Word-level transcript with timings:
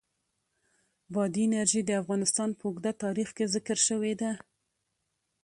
بادي 1.13 1.43
انرژي 1.47 1.81
د 1.85 1.91
افغانستان 2.01 2.49
په 2.57 2.63
اوږده 2.67 2.91
تاریخ 3.03 3.29
کې 3.37 3.51
ذکر 3.55 3.77
شوې 3.87 4.13
ده. 4.21 4.31